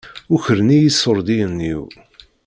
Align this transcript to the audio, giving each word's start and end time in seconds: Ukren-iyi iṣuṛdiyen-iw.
Ukren-iyi 0.33 0.87
iṣuṛdiyen-iw. 0.89 1.81